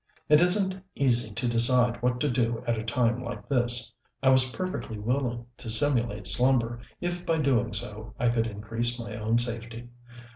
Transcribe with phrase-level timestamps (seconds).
[0.29, 3.93] It isn't easy to decide what to do at a time like this.
[4.23, 7.73] I was perfectly willing to simulate slumber if by so doing
[8.19, 9.89] I could increase my own safety.